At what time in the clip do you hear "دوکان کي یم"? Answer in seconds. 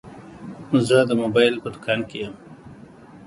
1.73-2.33